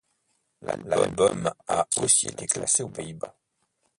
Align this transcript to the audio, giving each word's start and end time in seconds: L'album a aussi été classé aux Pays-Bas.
L'album 0.87 1.53
a 1.67 1.87
aussi 1.97 2.25
été 2.29 2.47
classé 2.47 2.81
aux 2.81 2.89
Pays-Bas. 2.89 3.37